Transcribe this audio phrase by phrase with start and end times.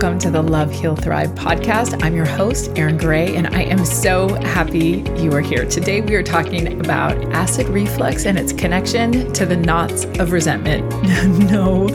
[0.00, 2.04] welcome to the Love, Heal, Thrive podcast.
[2.04, 5.66] I'm your host, Erin Garay, and I am so happy you are here.
[5.66, 10.88] Today, we are talking about acid reflux and its connection to the knots of resentment.
[11.50, 11.88] no,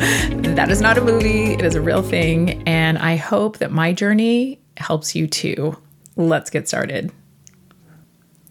[0.53, 2.61] that is not a movie, it is a real thing.
[2.67, 5.77] And I hope that my journey helps you too.
[6.17, 7.09] Let's get started.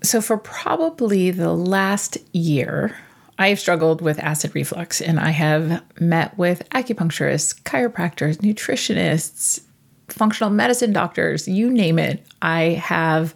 [0.02, 2.96] So, for probably the last year,
[3.38, 9.62] I have struggled with acid reflux and I have met with acupuncturists, chiropractors, nutritionists,
[10.08, 12.24] functional medicine doctors, you name it.
[12.40, 13.34] I have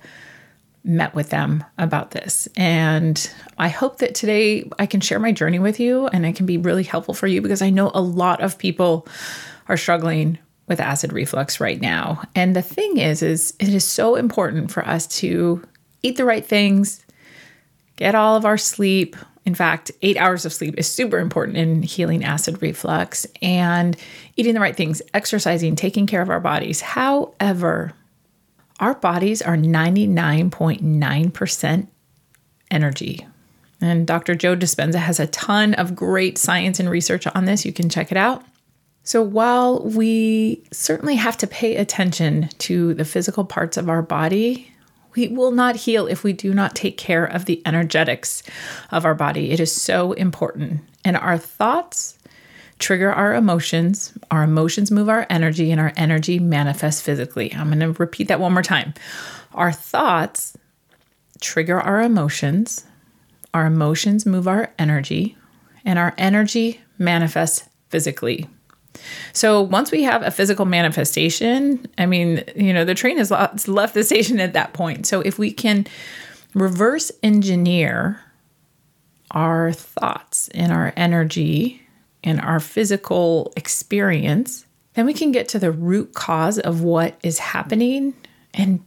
[0.85, 2.49] met with them about this.
[2.57, 3.29] And
[3.59, 6.59] I hope that today I can share my journey with you and it can be
[6.59, 9.09] really helpful for you because I know a lot of people
[9.69, 10.39] are struggling
[10.69, 12.23] with acid reflux right now.
[12.35, 15.63] And the thing is is it is so important for us to
[16.03, 17.05] eat the right things,
[17.97, 21.85] get all of our sleep, in fact, eight hours of sleep is super important in
[21.85, 23.97] healing acid reflux and
[24.35, 26.81] eating the right things, exercising, taking care of our bodies.
[26.81, 27.93] However,
[28.81, 31.87] our bodies are 99.9%
[32.73, 33.25] energy.
[33.81, 34.35] And Dr.
[34.35, 37.65] Joe Dispenza has a ton of great science and research on this.
[37.65, 38.45] You can check it out.
[39.05, 44.73] So, while we certainly have to pay attention to the physical parts of our body,
[45.17, 48.43] we will not heal if we do not take care of the energetics
[48.91, 49.51] of our body.
[49.51, 50.83] It is so important.
[51.05, 52.19] And our thoughts
[52.79, 54.17] trigger our emotions.
[54.31, 57.53] Our emotions move our energy, and our energy manifests physically.
[57.55, 58.93] I'm going to repeat that one more time.
[59.55, 60.57] Our thoughts
[61.41, 62.85] trigger our emotions.
[63.55, 65.37] Our emotions move our energy,
[65.85, 68.47] and our energy manifests physically.
[69.33, 73.31] So once we have a physical manifestation, I mean, you know, the train has
[73.69, 75.07] left the station at that point.
[75.07, 75.87] So if we can
[76.55, 78.21] reverse engineer
[79.33, 81.83] our thoughts and our energy
[82.25, 84.65] and our physical experience,
[84.95, 88.15] then we can get to the root cause of what is happening
[88.55, 88.83] and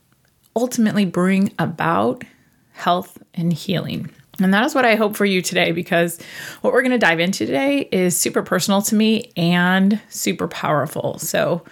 [0.55, 2.23] ultimately bring about
[2.71, 4.09] health and healing.
[4.39, 6.19] And that is what I hope for you today because
[6.61, 11.19] what we're going to dive into today is super personal to me and super powerful.
[11.19, 11.63] So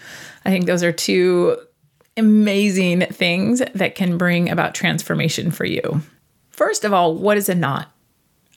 [0.45, 1.57] I think those are two
[2.17, 6.01] amazing things that can bring about transformation for you.
[6.49, 7.91] First of all, what is a knot?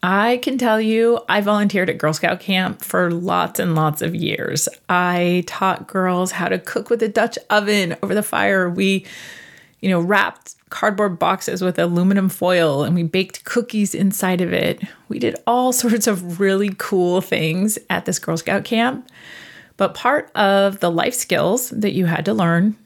[0.02, 4.14] I can tell you, I volunteered at Girl Scout camp for lots and lots of
[4.14, 4.66] years.
[4.88, 8.70] I taught girls how to cook with a Dutch oven over the fire.
[8.70, 9.04] We,
[9.80, 14.82] you know, wrapped cardboard boxes with aluminum foil and we baked cookies inside of it.
[15.08, 19.08] We did all sorts of really cool things at this Girl Scout camp.
[19.76, 22.76] But part of the life skills that you had to learn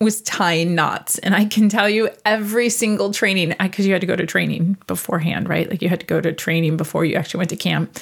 [0.00, 1.18] was tying knots.
[1.18, 4.76] And I can tell you every single training, because you had to go to training
[4.86, 5.68] beforehand, right?
[5.68, 7.98] Like you had to go to training before you actually went to camp.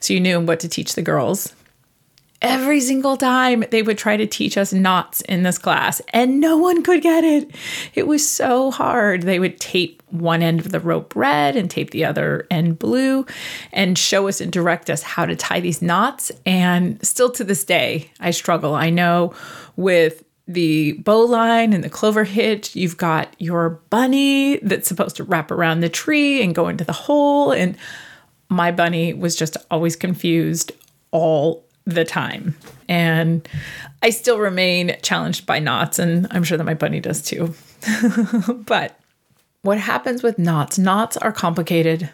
[0.00, 1.54] So you knew what to teach the girls
[2.42, 6.56] every single time they would try to teach us knots in this class and no
[6.56, 7.54] one could get it.
[7.94, 9.22] It was so hard.
[9.22, 13.26] They would tape one end of the rope red and tape the other end blue
[13.72, 16.30] and show us and direct us how to tie these knots.
[16.44, 18.74] And still to this day, I struggle.
[18.74, 19.34] I know
[19.76, 25.50] with the bowline and the clover hitch, you've got your bunny that's supposed to wrap
[25.50, 27.50] around the tree and go into the hole.
[27.50, 27.76] And
[28.48, 30.70] my bunny was just always confused
[31.10, 32.56] all the time.
[32.88, 33.48] And
[34.02, 37.54] I still remain challenged by knots, and I'm sure that my bunny does too.
[38.48, 38.98] but
[39.62, 40.78] what happens with knots?
[40.78, 42.10] Knots are complicated.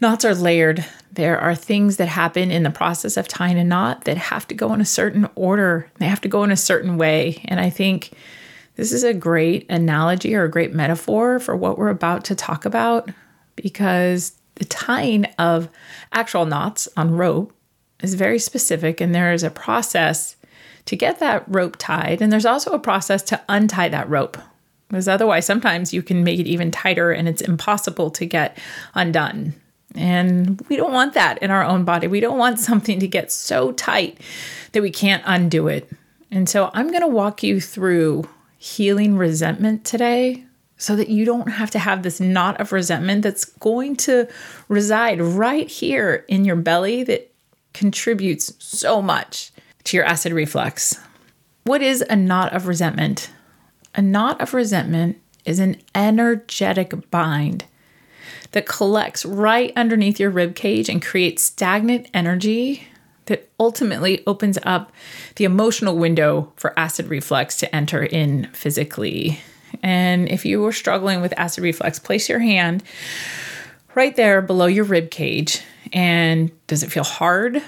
[0.00, 0.84] Knots are layered.
[1.12, 4.54] There are things that happen in the process of tying a knot that have to
[4.54, 5.90] go in a certain order.
[5.98, 7.42] They have to go in a certain way.
[7.46, 8.12] And I think
[8.76, 12.64] this is a great analogy or a great metaphor for what we're about to talk
[12.64, 13.10] about
[13.54, 15.68] because the tying of
[16.12, 17.52] actual knots on rope
[18.04, 20.36] is very specific, and there is a process
[20.84, 22.20] to get that rope tied.
[22.20, 24.36] And there's also a process to untie that rope,
[24.88, 28.58] because otherwise, sometimes you can make it even tighter and it's impossible to get
[28.94, 29.54] undone.
[29.94, 32.06] And we don't want that in our own body.
[32.06, 34.20] We don't want something to get so tight
[34.72, 35.90] that we can't undo it.
[36.30, 40.44] And so I'm going to walk you through healing resentment today
[40.76, 44.28] so that you don't have to have this knot of resentment that's going to
[44.68, 47.33] reside right here in your belly that
[47.74, 49.52] contributes so much
[49.84, 50.98] to your acid reflux.
[51.64, 53.30] What is a knot of resentment?
[53.94, 57.64] A knot of resentment is an energetic bind
[58.52, 62.88] that collects right underneath your rib cage and creates stagnant energy
[63.26, 64.92] that ultimately opens up
[65.36, 69.40] the emotional window for acid reflux to enter in physically.
[69.82, 72.82] And if you are struggling with acid reflux, place your hand
[73.94, 77.62] right there below your rib cage and does it feel hard?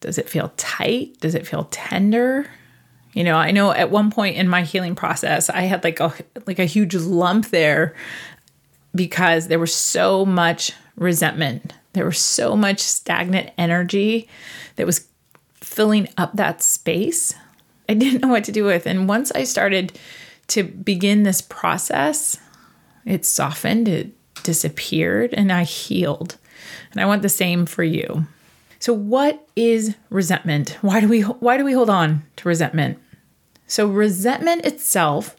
[0.00, 1.18] Does it feel tight?
[1.20, 2.48] Does it feel tender?
[3.12, 6.12] You know, I know at one point in my healing process, I had like a
[6.46, 7.94] like a huge lump there
[8.94, 11.74] because there was so much resentment.
[11.94, 14.28] There was so much stagnant energy
[14.76, 15.08] that was
[15.56, 17.34] filling up that space.
[17.88, 18.86] I didn't know what to do with.
[18.86, 19.98] And once I started
[20.48, 22.38] to begin this process,
[23.04, 24.12] it softened, it
[24.42, 26.36] disappeared, and I healed.
[26.92, 28.26] And I want the same for you.
[28.78, 30.78] So what is resentment?
[30.82, 32.98] Why do we why do we hold on to resentment?
[33.66, 35.36] So resentment itself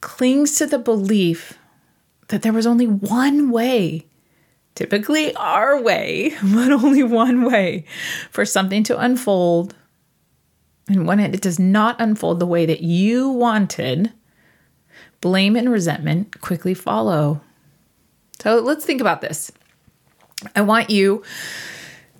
[0.00, 1.58] clings to the belief
[2.28, 4.06] that there was only one way,
[4.74, 7.84] typically our way, but only one way
[8.30, 9.74] for something to unfold.
[10.88, 14.12] And when it does not unfold the way that you wanted,
[15.20, 17.40] blame and resentment quickly follow.
[18.40, 19.50] So let's think about this.
[20.54, 21.22] I want you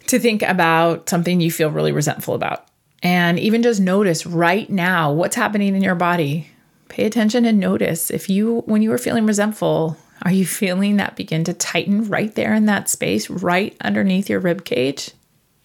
[0.06, 2.66] to think about something you feel really resentful about.
[3.02, 6.48] And even just notice right now what's happening in your body.
[6.88, 11.16] Pay attention and notice if you, when you were feeling resentful, are you feeling that
[11.16, 15.12] begin to tighten right there in that space, right underneath your rib cage?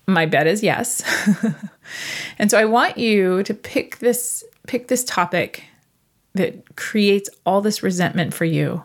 [0.05, 1.01] My bet is yes.
[2.37, 5.63] and so I want you to pick this pick this topic
[6.35, 8.83] that creates all this resentment for you.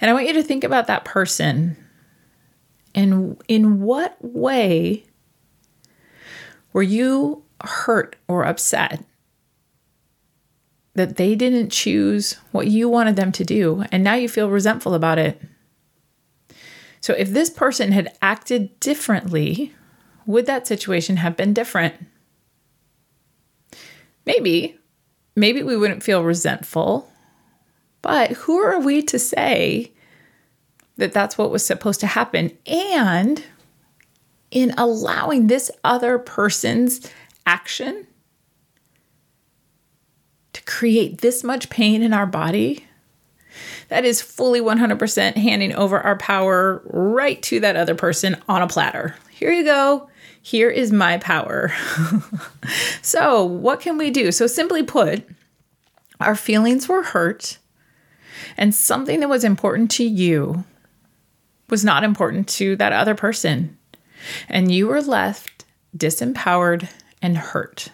[0.00, 1.76] And I want you to think about that person
[2.94, 5.04] and in what way
[6.72, 9.04] were you hurt or upset
[10.94, 14.94] that they didn't choose what you wanted them to do and now you feel resentful
[14.94, 15.40] about it?
[17.00, 19.74] So, if this person had acted differently,
[20.24, 21.94] would that situation have been different?
[24.24, 24.78] Maybe.
[25.34, 27.10] Maybe we wouldn't feel resentful.
[28.02, 29.92] But who are we to say
[31.02, 32.56] that that's what was supposed to happen?
[32.64, 33.44] And
[34.52, 37.10] in allowing this other person's
[37.44, 38.06] action
[40.52, 42.86] to create this much pain in our body,
[43.88, 48.68] that is fully 100% handing over our power right to that other person on a
[48.68, 49.16] platter.
[49.30, 50.08] Here you go.
[50.40, 51.72] Here is my power.
[53.02, 54.30] so, what can we do?
[54.30, 55.24] So, simply put,
[56.20, 57.58] our feelings were hurt,
[58.56, 60.64] and something that was important to you
[61.72, 63.76] was not important to that other person
[64.48, 65.64] and you were left
[65.96, 66.88] disempowered
[67.20, 67.88] and hurt.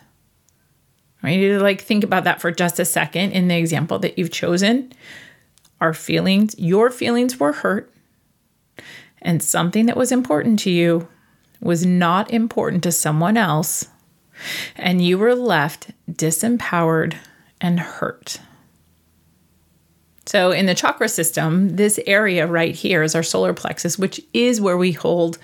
[1.22, 4.18] I need to like think about that for just a second in the example that
[4.18, 4.92] you've chosen.
[5.80, 7.92] Our feelings, your feelings were hurt,
[9.20, 11.08] and something that was important to you
[11.60, 13.88] was not important to someone else,
[14.76, 17.16] and you were left disempowered
[17.60, 18.40] and hurt.
[20.28, 24.60] So, in the chakra system, this area right here is our solar plexus, which is
[24.60, 25.38] where we hold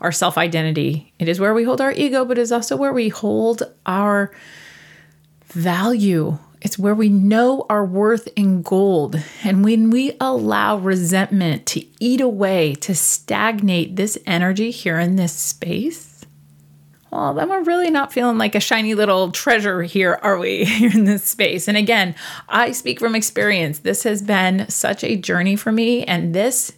[0.00, 1.12] our self identity.
[1.18, 4.32] It is where we hold our ego, but it's also where we hold our
[5.48, 6.38] value.
[6.62, 9.22] It's where we know our worth in gold.
[9.44, 15.34] And when we allow resentment to eat away, to stagnate this energy here in this
[15.34, 16.09] space,
[17.10, 20.92] well, then we're really not feeling like a shiny little treasure here, are we, here
[20.92, 21.66] in this space?
[21.68, 22.14] And again,
[22.48, 23.80] I speak from experience.
[23.80, 26.72] This has been such a journey for me, and this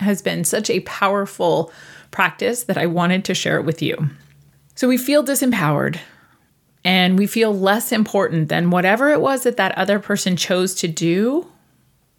[0.00, 1.72] has been such a powerful
[2.10, 4.10] practice that I wanted to share it with you.
[4.74, 5.98] So we feel disempowered
[6.84, 10.88] and we feel less important than whatever it was that that other person chose to
[10.88, 11.46] do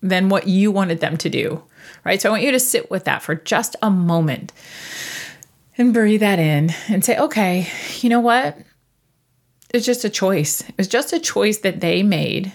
[0.01, 1.63] than what you wanted them to do.
[2.03, 2.21] Right?
[2.21, 4.53] So I want you to sit with that for just a moment
[5.77, 7.67] and breathe that in and say, okay,
[7.99, 8.57] you know what?
[9.73, 10.63] It's just a choice.
[10.77, 12.51] It's just a choice that they made.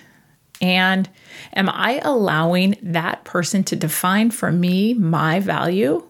[0.61, 1.08] And
[1.52, 6.06] am I allowing that person to define for me my value?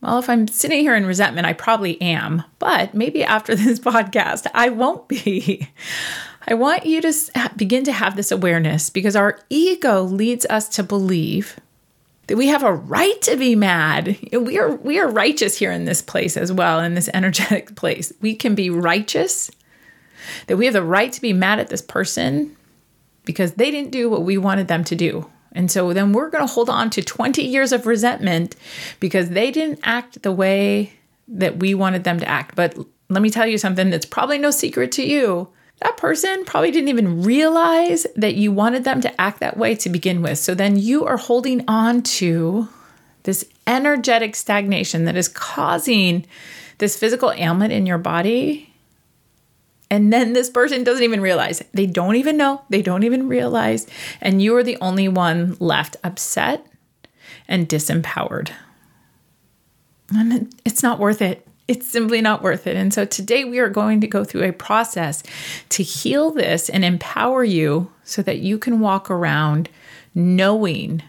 [0.00, 4.46] Well, if I'm sitting here in resentment, I probably am, but maybe after this podcast,
[4.52, 5.68] I won't be.
[6.48, 10.82] I want you to begin to have this awareness because our ego leads us to
[10.82, 11.56] believe
[12.32, 14.16] that we have a right to be mad.
[14.32, 18.10] We are we are righteous here in this place as well, in this energetic place.
[18.22, 19.50] We can be righteous
[20.46, 22.56] that we have the right to be mad at this person
[23.26, 25.30] because they didn't do what we wanted them to do.
[25.52, 28.56] And so then we're going to hold on to 20 years of resentment
[28.98, 30.94] because they didn't act the way
[31.28, 32.54] that we wanted them to act.
[32.54, 32.78] But
[33.10, 35.50] let me tell you something that's probably no secret to you.
[35.82, 39.88] That person probably didn't even realize that you wanted them to act that way to
[39.88, 40.38] begin with.
[40.38, 42.68] So then you are holding on to
[43.24, 46.26] this energetic stagnation that is causing
[46.78, 48.72] this physical ailment in your body
[49.92, 51.62] and then this person doesn't even realize.
[51.74, 52.62] They don't even know.
[52.70, 53.86] They don't even realize.
[54.22, 56.66] And you are the only one left upset
[57.46, 58.52] and disempowered.
[60.14, 61.46] And it's not worth it.
[61.72, 62.76] It's simply not worth it.
[62.76, 65.22] And so today we are going to go through a process
[65.70, 69.70] to heal this and empower you so that you can walk around
[70.14, 71.02] knowing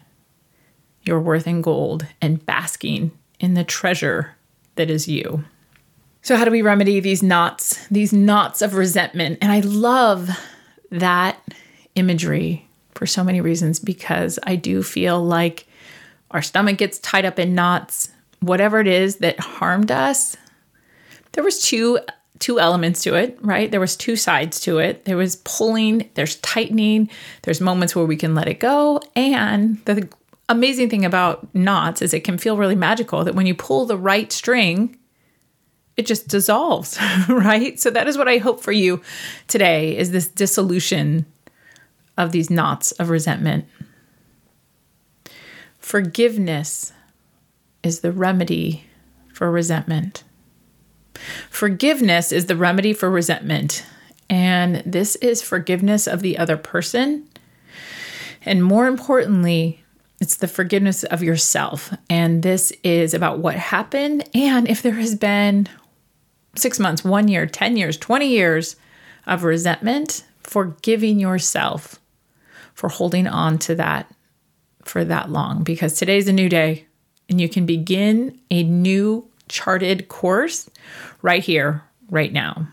[1.02, 4.38] your worth in gold and basking in the treasure
[4.76, 5.44] that is you.
[6.22, 9.40] So, how do we remedy these knots, these knots of resentment?
[9.42, 10.30] And I love
[10.92, 11.44] that
[11.96, 15.68] imagery for so many reasons because I do feel like
[16.32, 18.08] our stomach gets tied up in knots,
[18.40, 20.38] whatever it is that harmed us.
[21.34, 22.00] There was two
[22.40, 23.72] two elements to it, right?
[23.72, 25.06] There was two sides to it.
[25.06, 27.10] There was pulling, there's tightening,
[27.44, 30.10] there's moments where we can let it go, and the
[30.50, 33.98] amazing thing about knots is it can feel really magical that when you pull the
[33.98, 34.98] right string,
[35.96, 36.98] it just dissolves,
[37.30, 37.80] right?
[37.80, 39.02] So that is what I hope for you
[39.48, 41.26] today is this dissolution
[42.18, 43.66] of these knots of resentment.
[45.80, 46.94] Forgiveness
[47.84, 48.86] is the remedy
[49.34, 50.24] for resentment.
[51.50, 53.86] Forgiveness is the remedy for resentment.
[54.30, 57.28] And this is forgiveness of the other person.
[58.46, 59.84] And more importantly,
[60.20, 61.94] it's the forgiveness of yourself.
[62.10, 64.28] And this is about what happened.
[64.34, 65.68] And if there has been
[66.56, 68.76] six months, one year, 10 years, 20 years
[69.26, 72.00] of resentment, forgiving yourself
[72.74, 74.12] for holding on to that
[74.84, 75.64] for that long.
[75.64, 76.86] Because today's a new day
[77.30, 80.68] and you can begin a new charted course
[81.22, 82.68] right here, right now.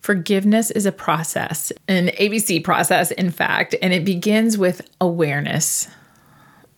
[0.00, 5.88] Forgiveness is a process, an ABC process, in fact, and it begins with awareness.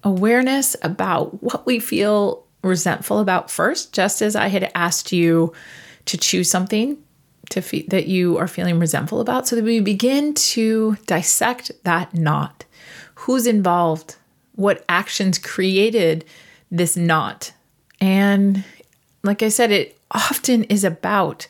[0.02, 5.52] Awareness about what we feel resentful about first, just as I had asked you
[6.06, 6.96] to choose something
[7.50, 12.14] to fe- that you are feeling resentful about so that we begin to dissect that
[12.14, 12.64] knot.
[13.16, 14.16] Who's involved?
[14.54, 16.24] What actions created
[16.70, 17.52] this knot?
[18.00, 18.64] And
[19.24, 21.48] like I said, it often is about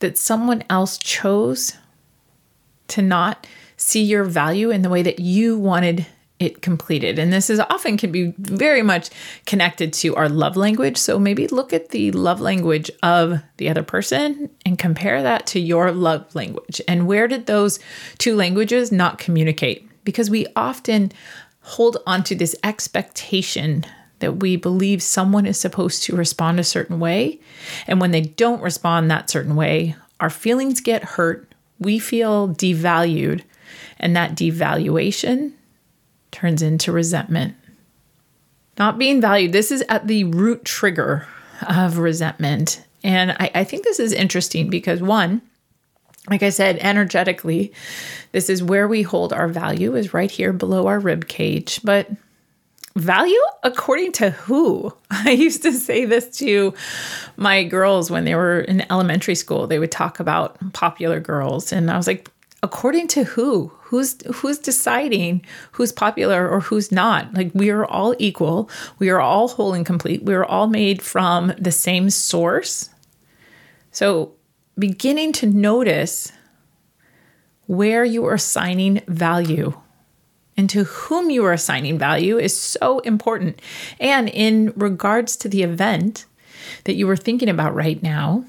[0.00, 1.76] that someone else chose
[2.88, 3.46] to not
[3.76, 6.06] see your value in the way that you wanted
[6.38, 7.18] it completed.
[7.18, 9.10] And this is often can be very much
[9.44, 10.96] connected to our love language.
[10.96, 15.60] So maybe look at the love language of the other person and compare that to
[15.60, 16.80] your love language.
[16.86, 17.80] And where did those
[18.18, 19.88] two languages not communicate?
[20.04, 21.10] Because we often
[21.60, 23.84] hold on to this expectation
[24.20, 27.40] that we believe someone is supposed to respond a certain way.
[27.86, 31.52] And when they don't respond that certain way, our feelings get hurt.
[31.78, 33.42] We feel devalued.
[33.98, 35.52] And that devaluation
[36.30, 37.54] turns into resentment.
[38.78, 41.26] Not being valued, this is at the root trigger
[41.68, 42.84] of resentment.
[43.02, 45.42] And I, I think this is interesting because, one,
[46.30, 47.72] like I said, energetically,
[48.32, 51.80] this is where we hold our value, is right here below our rib cage.
[51.82, 52.08] But
[52.98, 54.92] value according to who?
[55.10, 56.74] I used to say this to
[57.36, 59.66] my girls when they were in elementary school.
[59.66, 61.72] They would talk about popular girls.
[61.72, 62.30] And I was like,
[62.62, 63.72] according to who?
[63.88, 69.18] who's who's deciding who's popular or who's not like we are all equal we are
[69.18, 72.90] all whole and complete we are all made from the same source
[73.90, 74.30] so
[74.78, 76.30] beginning to notice
[77.66, 79.72] where you are assigning value
[80.58, 83.62] and to whom you are assigning value is so important
[83.98, 86.26] and in regards to the event
[86.84, 88.44] that you were thinking about right now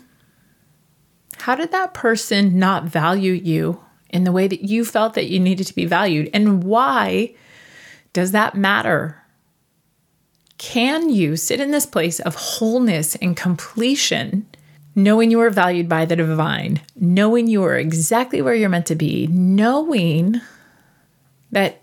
[1.41, 5.39] how did that person not value you in the way that you felt that you
[5.39, 6.29] needed to be valued?
[6.33, 7.33] And why
[8.13, 9.23] does that matter?
[10.57, 14.45] Can you sit in this place of wholeness and completion,
[14.95, 18.95] knowing you are valued by the divine, knowing you are exactly where you're meant to
[18.95, 20.41] be, knowing
[21.51, 21.81] that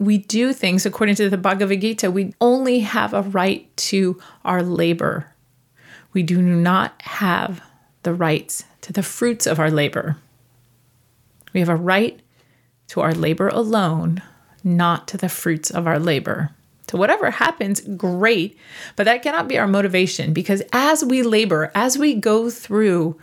[0.00, 4.62] we do things according to the Bhagavad Gita, we only have a right to our
[4.62, 5.32] labor.
[6.14, 7.62] We do not have
[8.02, 10.16] the rights to the fruits of our labor.
[11.52, 12.18] We have a right
[12.88, 14.22] to our labor alone,
[14.64, 16.50] not to the fruits of our labor.
[16.88, 18.58] So, whatever happens, great,
[18.96, 23.20] but that cannot be our motivation because as we labor, as we go through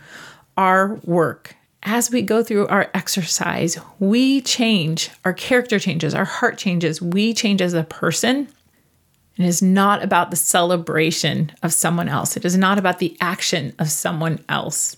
[0.56, 6.58] our work, as we go through our exercise, we change, our character changes, our heart
[6.58, 8.48] changes, we change as a person.
[9.36, 12.36] It is not about the celebration of someone else.
[12.36, 14.96] It is not about the action of someone else.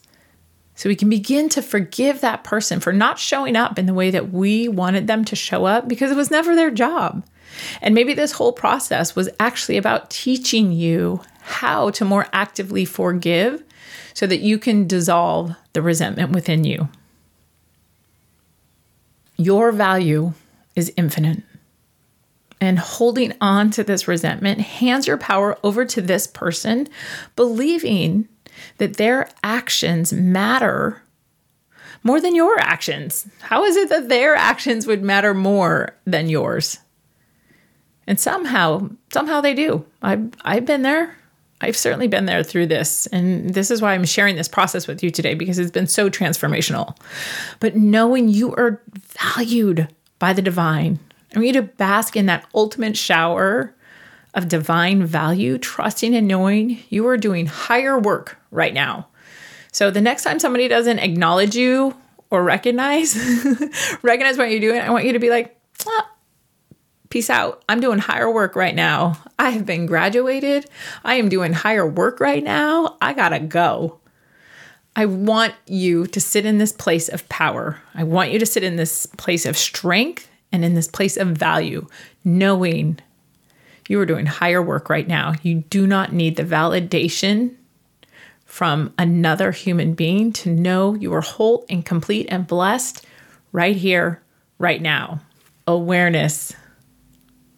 [0.75, 4.10] So we can begin to forgive that person for not showing up in the way
[4.10, 7.22] that we wanted them to show up because it was never their job.
[7.82, 13.62] And maybe this whole process was actually about teaching you how to more actively forgive
[14.14, 16.88] so that you can dissolve the resentment within you.
[19.36, 20.32] Your value
[20.76, 21.42] is infinite.
[22.60, 26.88] And holding on to this resentment hands your power over to this person,
[27.34, 28.28] believing
[28.76, 31.02] that their actions matter
[32.02, 33.26] more than your actions.
[33.40, 36.78] How is it that their actions would matter more than yours?
[38.06, 39.84] And somehow, somehow they do.
[40.02, 41.16] I've, I've been there.
[41.60, 43.06] I've certainly been there through this.
[43.08, 46.08] And this is why I'm sharing this process with you today because it's been so
[46.08, 46.96] transformational.
[47.58, 49.88] But knowing you are valued
[50.18, 50.98] by the divine,
[51.34, 53.74] I want you to bask in that ultimate shower
[54.34, 59.08] of divine value, trusting and knowing you are doing higher work right now.
[59.72, 61.94] So the next time somebody doesn't acknowledge you
[62.30, 63.16] or recognize
[64.02, 66.10] recognize what you're doing, I want you to be like, ah,
[67.10, 67.62] peace out.
[67.68, 69.18] I'm doing higher work right now.
[69.38, 70.66] I have been graduated.
[71.04, 72.96] I am doing higher work right now.
[73.02, 73.98] I got to go.
[74.96, 77.80] I want you to sit in this place of power.
[77.94, 81.28] I want you to sit in this place of strength and in this place of
[81.28, 81.86] value,
[82.24, 82.98] knowing
[83.88, 85.34] you are doing higher work right now.
[85.42, 87.56] You do not need the validation
[88.44, 93.06] from another human being to know you are whole and complete and blessed
[93.52, 94.22] right here,
[94.58, 95.20] right now.
[95.66, 96.52] Awareness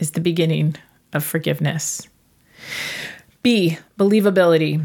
[0.03, 0.75] is the beginning
[1.13, 2.09] of forgiveness.
[3.45, 4.85] B, believability.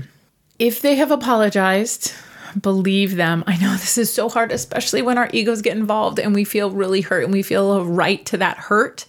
[0.59, 2.13] If they have apologized,
[2.61, 3.43] believe them.
[3.47, 6.69] I know this is so hard, especially when our egos get involved and we feel
[6.69, 9.05] really hurt and we feel a right to that hurt.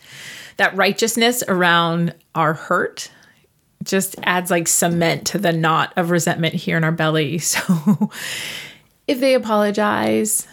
[0.56, 3.10] That righteousness around our hurt
[3.84, 7.38] just adds like cement to the knot of resentment here in our belly.
[7.48, 8.10] So
[9.06, 10.46] if they apologize,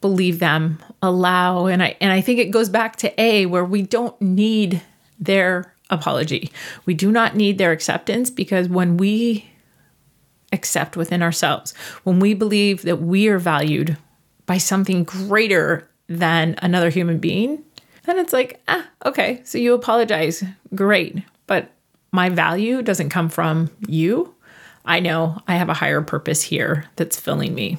[0.00, 3.82] believe them, allow and I and I think it goes back to A where we
[3.82, 4.82] don't need
[5.18, 6.52] their apology.
[6.86, 9.48] We do not need their acceptance because when we
[10.52, 13.96] accept within ourselves, when we believe that we are valued
[14.46, 17.62] by something greater than another human being,
[18.04, 20.42] then it's like, ah, okay, so you apologize.
[20.74, 21.22] Great.
[21.46, 21.70] But
[22.12, 24.34] my value doesn't come from you.
[24.84, 27.78] I know I have a higher purpose here that's filling me.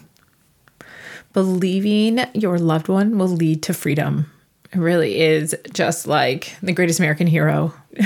[1.34, 4.32] Believing your loved one will lead to freedom.
[4.72, 7.74] It really is just like the greatest American hero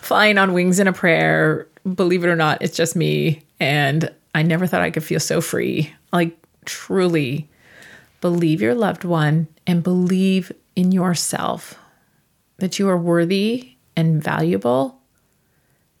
[0.00, 1.66] flying on wings in a prayer.
[1.94, 3.42] Believe it or not, it's just me.
[3.58, 5.92] And I never thought I could feel so free.
[6.12, 7.48] Like, truly
[8.20, 11.74] believe your loved one and believe in yourself
[12.58, 15.00] that you are worthy and valuable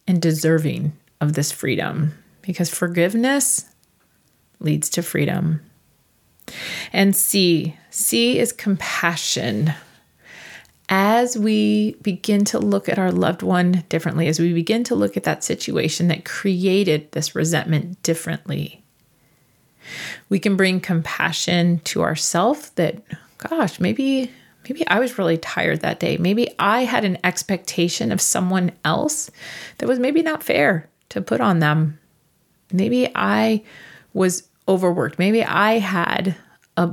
[0.06, 3.66] and deserving of this freedom because forgiveness
[4.60, 5.60] leads to freedom.
[6.92, 9.74] And C, C is compassion.
[10.88, 15.16] As we begin to look at our loved one differently, as we begin to look
[15.16, 18.82] at that situation that created this resentment differently,
[20.28, 23.02] we can bring compassion to ourselves that,
[23.38, 24.30] gosh, maybe
[24.68, 26.16] maybe I was really tired that day.
[26.18, 29.30] Maybe I had an expectation of someone else
[29.78, 31.98] that was maybe not fair to put on them.
[32.72, 33.64] Maybe I
[34.14, 35.18] was overworked.
[35.18, 36.34] Maybe I had
[36.76, 36.90] a,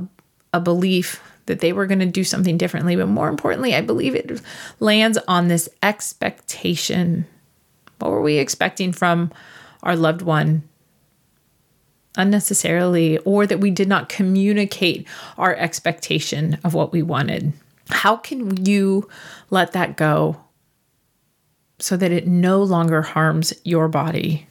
[0.52, 2.94] a belief that they were going to do something differently.
[2.94, 4.40] But more importantly, I believe it
[4.78, 7.26] lands on this expectation.
[7.98, 9.32] What were we expecting from
[9.82, 10.62] our loved one
[12.16, 15.06] unnecessarily, or that we did not communicate
[15.38, 17.52] our expectation of what we wanted?
[17.88, 19.08] How can you
[19.48, 20.36] let that go
[21.78, 24.46] so that it no longer harms your body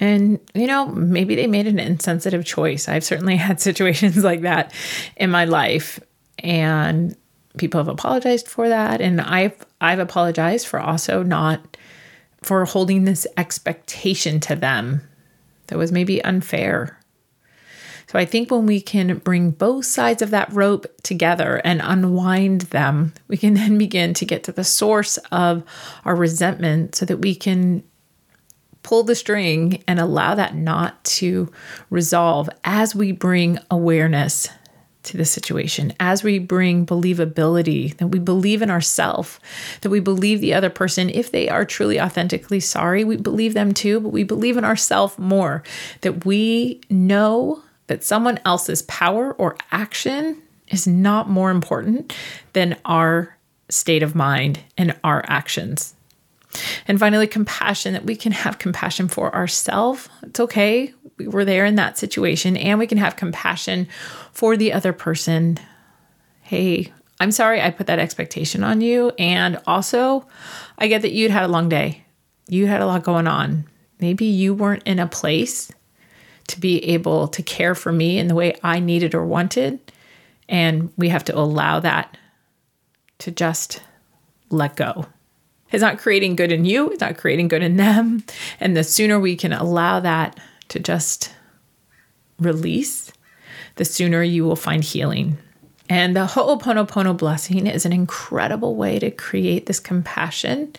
[0.00, 2.88] and, you know, maybe they made an insensitive choice.
[2.88, 4.72] I've certainly had situations like that
[5.16, 6.00] in my life.
[6.38, 7.16] And
[7.56, 9.00] people have apologized for that.
[9.00, 11.76] And I've I've apologized for also not
[12.42, 15.02] for holding this expectation to them
[15.68, 16.98] that was maybe unfair.
[18.06, 22.62] So I think when we can bring both sides of that rope together and unwind
[22.62, 25.64] them, we can then begin to get to the source of
[26.04, 27.82] our resentment so that we can
[28.84, 31.50] pull the string and allow that knot to
[31.90, 34.48] resolve as we bring awareness
[35.02, 39.38] to the situation, as we bring believability, that we believe in ourselves,
[39.82, 43.74] that we believe the other person, if they are truly authentically sorry, we believe them
[43.74, 45.62] too, but we believe in ourselves more,
[46.00, 52.14] that we know that someone else's power or action is not more important
[52.54, 53.36] than our
[53.68, 55.93] state of mind and our actions.
[56.86, 60.08] And finally, compassion that we can have compassion for ourselves.
[60.22, 60.92] It's okay.
[61.16, 63.88] We were there in that situation, and we can have compassion
[64.32, 65.58] for the other person.
[66.42, 69.12] Hey, I'm sorry I put that expectation on you.
[69.18, 70.26] And also,
[70.78, 72.04] I get that you'd had a long day,
[72.48, 73.66] you had a lot going on.
[74.00, 75.70] Maybe you weren't in a place
[76.48, 79.80] to be able to care for me in the way I needed or wanted.
[80.48, 82.18] And we have to allow that
[83.20, 83.80] to just
[84.50, 85.06] let go.
[85.74, 88.24] It's not creating good in you, it's not creating good in them.
[88.60, 91.32] And the sooner we can allow that to just
[92.38, 93.12] release,
[93.74, 95.36] the sooner you will find healing.
[95.88, 100.72] And the Ho'oponopono blessing is an incredible way to create this compassion.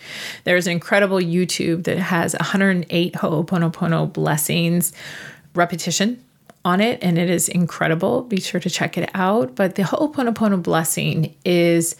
[0.45, 4.93] There's an incredible YouTube that has 108 Ho'oponopono blessings
[5.53, 6.23] repetition
[6.63, 8.23] on it, and it is incredible.
[8.23, 9.55] Be sure to check it out.
[9.55, 11.95] But the Ho'oponopono blessing is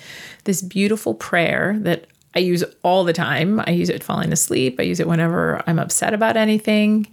[0.45, 3.61] this beautiful prayer that I use all the time.
[3.65, 7.07] I use it falling asleep, I use it whenever I'm upset about anything.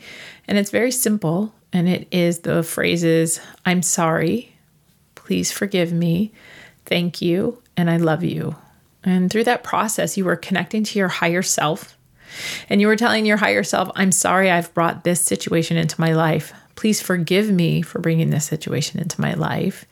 [0.49, 1.55] And it's very simple.
[1.73, 4.53] And it is the phrases I'm sorry,
[5.25, 6.33] Please forgive me.
[6.85, 7.63] Thank you.
[7.77, 8.57] And I love you.
[9.05, 11.97] And through that process, you were connecting to your higher self.
[12.69, 16.13] And you were telling your higher self, I'm sorry I've brought this situation into my
[16.13, 16.53] life.
[16.75, 19.85] Please forgive me for bringing this situation into my life.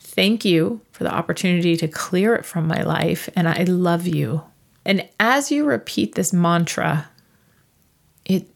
[0.00, 3.28] Thank you for the opportunity to clear it from my life.
[3.34, 4.42] And I love you.
[4.84, 7.08] And as you repeat this mantra,
[8.24, 8.48] it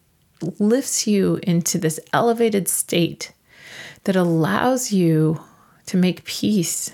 [0.59, 3.33] lifts you into this elevated state
[4.05, 5.41] that allows you
[5.87, 6.93] to make peace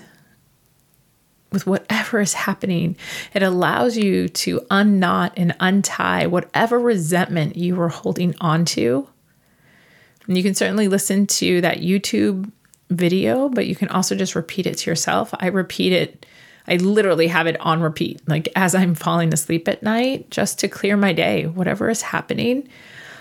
[1.51, 2.97] with whatever is happening.
[3.33, 9.07] It allows you to unknot and untie whatever resentment you were holding onto.
[10.27, 12.51] And you can certainly listen to that YouTube
[12.89, 15.33] video, but you can also just repeat it to yourself.
[15.39, 16.25] I repeat it,
[16.67, 20.67] I literally have it on repeat, like as I'm falling asleep at night, just to
[20.67, 22.67] clear my day, whatever is happening,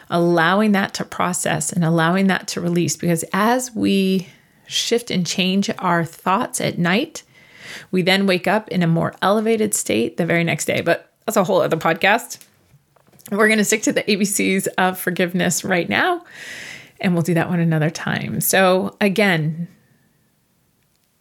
[0.09, 2.97] allowing that to process and allowing that to release.
[2.97, 4.29] Because as we
[4.67, 7.23] shift and change our thoughts at night.
[7.91, 10.81] We then wake up in a more elevated state the very next day.
[10.81, 12.39] But that's a whole other podcast.
[13.31, 16.25] We're going to stick to the ABCs of forgiveness right now,
[17.01, 18.43] and we'll do that one another time.
[18.43, 19.67] So, again,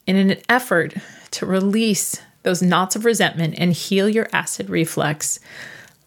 [0.05, 0.95] in an effort
[1.33, 5.39] to release those knots of resentment and heal your acid reflux,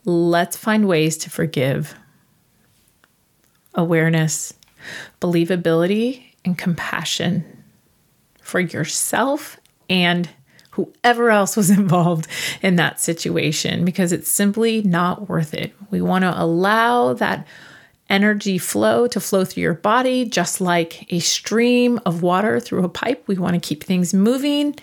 [0.04, 1.94] let's find ways to forgive.
[3.74, 4.54] Awareness,
[5.20, 7.44] believability, and compassion
[8.40, 9.58] for yourself
[9.90, 10.28] and
[10.70, 12.28] whoever else was involved
[12.62, 15.74] in that situation because it's simply not worth it.
[15.90, 17.46] We want to allow that
[18.08, 22.88] energy flow to flow through your body just like a stream of water through a
[22.88, 23.24] pipe.
[23.26, 24.76] We want to keep things moving,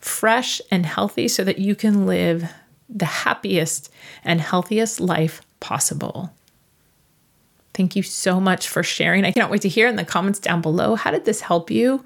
[0.00, 2.50] fresh, and healthy so that you can live
[2.88, 3.92] the happiest
[4.24, 6.32] and healthiest life possible.
[7.74, 9.24] Thank you so much for sharing.
[9.24, 10.96] I cannot wait to hear in the comments down below.
[10.96, 12.04] How did this help you?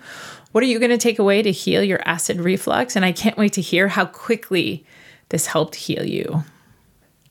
[0.52, 2.96] What are you going to take away to heal your acid reflux?
[2.96, 4.84] And I can't wait to hear how quickly
[5.30, 6.44] this helped heal you.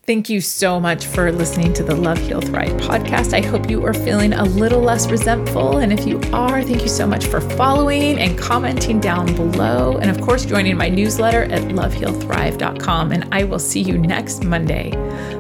[0.06, 3.34] Thank you so much for listening to the Love Heal Thrive podcast.
[3.34, 5.78] I hope you are feeling a little less resentful.
[5.78, 9.98] And if you are, thank you so much for following and commenting down below.
[10.00, 13.14] And of course, joining my newsletter at lovehealthrive.com.
[13.14, 14.92] And I will see you next Monday.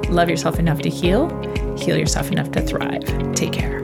[0.07, 1.27] Love yourself enough to heal,
[1.77, 3.03] heal yourself enough to thrive.
[3.35, 3.81] Take care.